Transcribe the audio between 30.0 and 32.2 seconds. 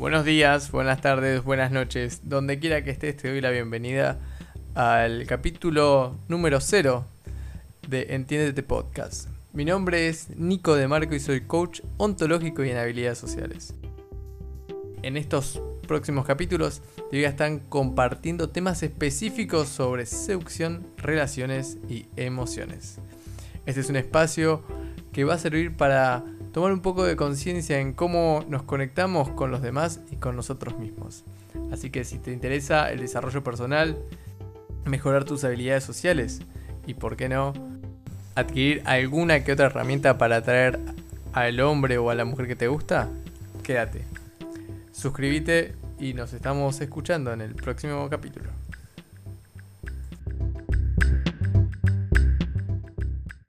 y con nosotros mismos. Así que si